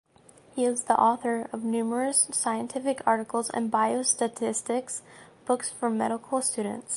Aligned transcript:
He 0.55 0.65
is 0.65 0.85
the 0.85 0.99
author 0.99 1.47
of 1.53 1.63
numerous 1.63 2.27
scientific 2.31 3.03
articles 3.05 3.51
and 3.51 3.71
biostatistics 3.71 5.01
books 5.45 5.69
for 5.69 5.91
medical 5.91 6.41
students. 6.41 6.89